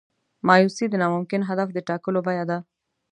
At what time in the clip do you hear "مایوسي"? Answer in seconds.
0.47-0.85